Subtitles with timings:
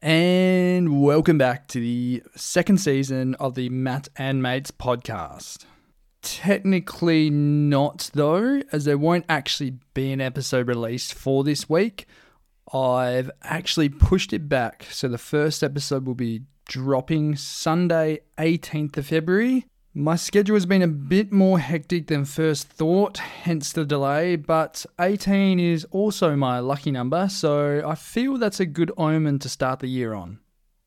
[0.00, 5.64] And welcome back to the second season of the Matt and Mates podcast.
[6.22, 12.06] Technically not, though, as there won't actually be an episode released for this week.
[12.72, 19.06] I've actually pushed it back, so the first episode will be dropping Sunday, 18th of
[19.06, 19.66] February.
[19.98, 24.86] My schedule has been a bit more hectic than first thought, hence the delay, but
[25.00, 29.80] 18 is also my lucky number, so I feel that's a good omen to start
[29.80, 30.38] the year on.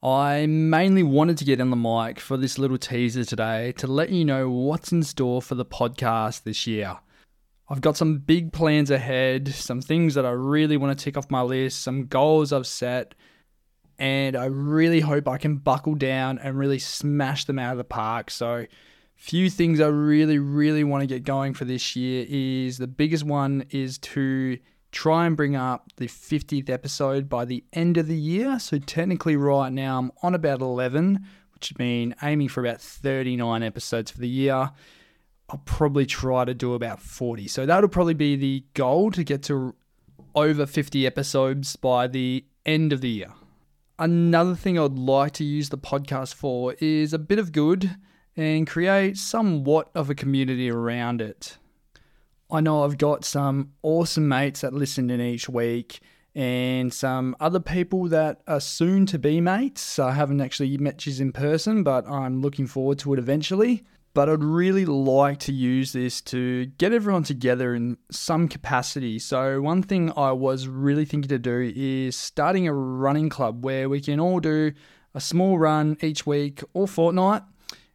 [0.01, 4.11] I mainly wanted to get on the mic for this little teaser today to let
[4.11, 6.97] you know what's in store for the podcast this year.
[7.67, 11.29] I've got some big plans ahead, some things that I really want to tick off
[11.29, 13.13] my list, some goals I've set,
[13.99, 17.83] and I really hope I can buckle down and really smash them out of the
[17.83, 18.31] park.
[18.31, 18.67] So,
[19.21, 23.23] few things I really, really want to get going for this year is the biggest
[23.23, 24.57] one is to
[24.91, 28.57] try and bring up the 50th episode by the end of the year.
[28.57, 33.61] So technically, right now I'm on about 11, which has been aiming for about 39
[33.61, 34.71] episodes for the year.
[35.49, 37.47] I'll probably try to do about 40.
[37.47, 39.75] So that'll probably be the goal to get to
[40.33, 43.33] over 50 episodes by the end of the year.
[43.99, 47.97] Another thing I'd like to use the podcast for is a bit of good
[48.35, 51.57] and create somewhat of a community around it.
[52.49, 56.01] I know I've got some awesome mates that listen in each week
[56.33, 59.99] and some other people that are soon to be mates.
[59.99, 63.83] I haven't actually met you in person, but I'm looking forward to it eventually.
[64.13, 69.19] But I'd really like to use this to get everyone together in some capacity.
[69.19, 73.87] So, one thing I was really thinking to do is starting a running club where
[73.87, 74.73] we can all do
[75.13, 77.43] a small run each week or fortnight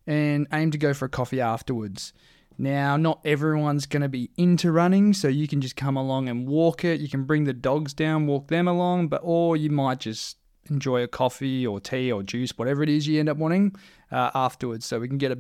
[0.07, 2.13] and aim to go for a coffee afterwards.
[2.59, 6.47] Now, not everyone's going to be into running, so you can just come along and
[6.47, 7.01] walk it.
[7.01, 10.39] You can bring the dogs down, walk them along, but or you might just
[10.71, 13.75] enjoy a coffee or tea or juice, whatever it is you end up wanting
[14.11, 14.87] uh, afterwards.
[14.87, 15.39] So we can get a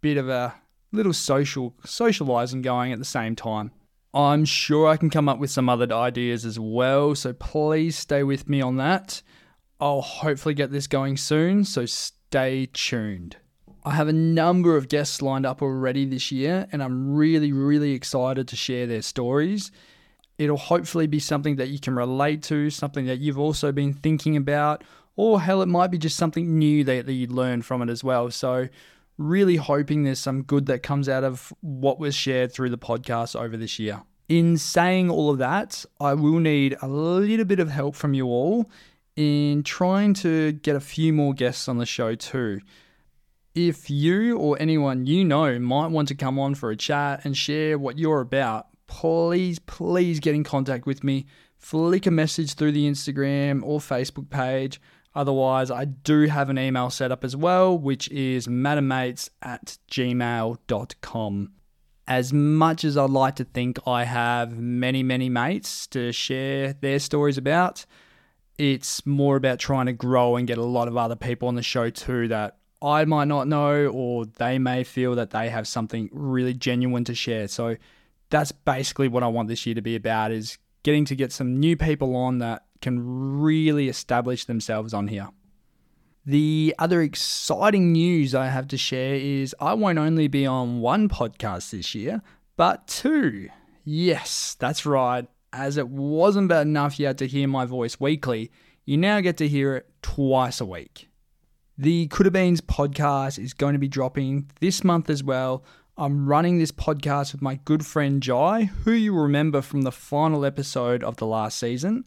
[0.00, 0.54] bit of a
[0.92, 3.72] little social socializing going at the same time.
[4.14, 8.22] I'm sure I can come up with some other ideas as well, so please stay
[8.22, 9.22] with me on that.
[9.80, 13.36] I'll hopefully get this going soon, so stay tuned.
[13.84, 17.92] I have a number of guests lined up already this year, and I'm really, really
[17.92, 19.72] excited to share their stories.
[20.38, 24.36] It'll hopefully be something that you can relate to, something that you've also been thinking
[24.36, 24.84] about,
[25.16, 28.04] or hell, it might be just something new that, that you learn from it as
[28.04, 28.30] well.
[28.30, 28.68] So,
[29.18, 33.38] really hoping there's some good that comes out of what was shared through the podcast
[33.38, 34.02] over this year.
[34.28, 38.26] In saying all of that, I will need a little bit of help from you
[38.26, 38.70] all
[39.16, 42.60] in trying to get a few more guests on the show too.
[43.54, 47.36] If you or anyone you know might want to come on for a chat and
[47.36, 51.26] share what you're about, please, please get in contact with me.
[51.58, 54.80] Flick a message through the Instagram or Facebook page.
[55.14, 61.52] Otherwise, I do have an email set up as well, which is mattandmates at gmail.com.
[62.08, 66.98] As much as I'd like to think I have many, many mates to share their
[66.98, 67.84] stories about,
[68.56, 71.62] it's more about trying to grow and get a lot of other people on the
[71.62, 76.08] show too that I might not know, or they may feel that they have something
[76.12, 77.48] really genuine to share.
[77.48, 77.76] So
[78.30, 81.60] that's basically what I want this year to be about is getting to get some
[81.60, 85.28] new people on that can really establish themselves on here.
[86.24, 91.08] The other exciting news I have to share is I won't only be on one
[91.08, 92.22] podcast this year,
[92.56, 93.48] but two.
[93.84, 95.26] Yes, that's right.
[95.52, 98.50] As it wasn't bad enough you had to hear my voice weekly,
[98.84, 101.08] you now get to hear it twice a week.
[101.82, 105.64] The Coulda Beans podcast is going to be dropping this month as well.
[105.96, 110.44] I'm running this podcast with my good friend Jai, who you remember from the final
[110.44, 112.04] episode of the last season.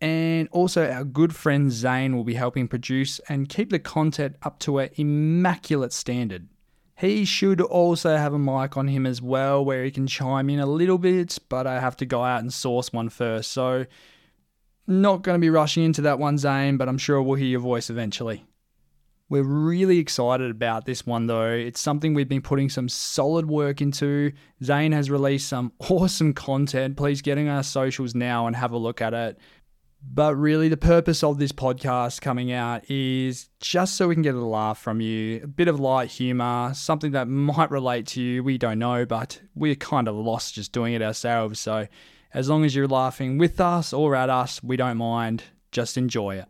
[0.00, 4.58] And also, our good friend Zane will be helping produce and keep the content up
[4.60, 6.48] to an immaculate standard.
[6.96, 10.60] He should also have a mic on him as well, where he can chime in
[10.60, 13.52] a little bit, but I have to go out and source one first.
[13.52, 13.84] So,
[14.86, 17.60] not going to be rushing into that one, Zane, but I'm sure we'll hear your
[17.60, 18.46] voice eventually.
[19.30, 21.52] We're really excited about this one though.
[21.52, 24.32] It's something we've been putting some solid work into.
[24.62, 26.96] Zane has released some awesome content.
[26.96, 29.38] Please get on our socials now and have a look at it.
[30.02, 34.34] But really, the purpose of this podcast coming out is just so we can get
[34.34, 38.42] a laugh from you, a bit of light humor, something that might relate to you.
[38.42, 41.60] We don't know, but we're kind of lost just doing it ourselves.
[41.60, 41.86] So,
[42.34, 45.44] as long as you're laughing with us or at us, we don't mind.
[45.70, 46.46] Just enjoy it.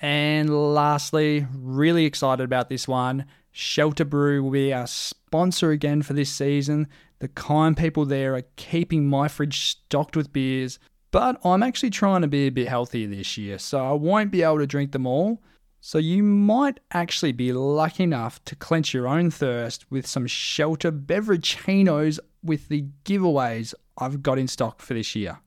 [0.00, 3.26] And lastly, really excited about this one.
[3.50, 6.86] Shelter Brew will be our sponsor again for this season.
[7.18, 10.78] The kind people there are keeping my fridge stocked with beers.
[11.10, 14.42] But I'm actually trying to be a bit healthier this year, so I won't be
[14.42, 15.42] able to drink them all.
[15.80, 20.92] So you might actually be lucky enough to quench your own thirst with some shelter
[20.92, 25.38] beveragechinos with the giveaways I've got in stock for this year.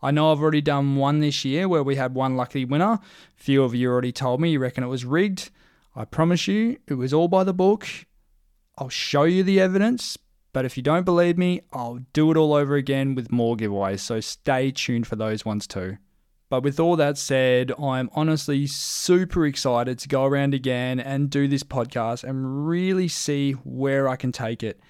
[0.00, 2.92] I know I've already done one this year where we had one lucky winner.
[2.92, 3.00] A
[3.34, 5.50] few of you already told me you reckon it was rigged.
[5.96, 7.88] I promise you, it was all by the book.
[8.76, 10.16] I'll show you the evidence,
[10.52, 13.98] but if you don't believe me, I'll do it all over again with more giveaways,
[14.00, 15.98] so stay tuned for those ones too.
[16.50, 21.48] But with all that said, I'm honestly super excited to go around again and do
[21.48, 24.80] this podcast and really see where I can take it.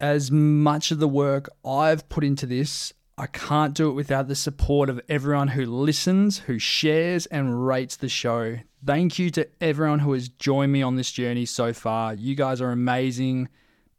[0.00, 4.34] As much of the work I've put into this, I can't do it without the
[4.34, 8.58] support of everyone who listens, who shares, and rates the show.
[8.84, 12.14] Thank you to everyone who has joined me on this journey so far.
[12.14, 13.48] You guys are amazing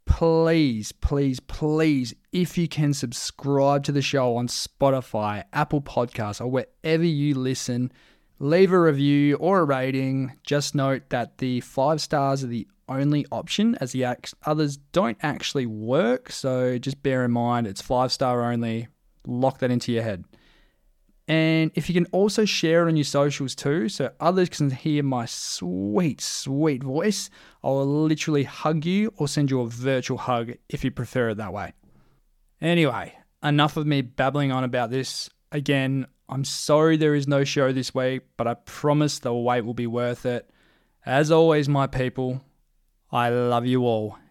[0.08, 6.48] please, please, please, if you can subscribe to the show on Spotify, Apple Podcasts, or
[6.48, 7.92] wherever you listen,
[8.40, 10.34] leave a review or a rating.
[10.44, 14.06] Just note that the five stars are the only option, as the
[14.46, 16.32] others don't actually work.
[16.32, 18.88] So just bear in mind it's five star only.
[19.28, 20.24] Lock that into your head.
[21.28, 25.04] And if you can also share it on your socials too, so others can hear
[25.04, 27.30] my sweet, sweet voice,
[27.62, 31.52] I'll literally hug you or send you a virtual hug if you prefer it that
[31.52, 31.74] way.
[32.62, 33.14] Anyway,
[33.44, 35.30] enough of me babbling on about this.
[35.52, 39.74] Again, I'm sorry there is no show this week, but I promise the wait will
[39.74, 40.50] be worth it.
[41.06, 42.42] As always, my people,
[43.12, 44.18] I love you all,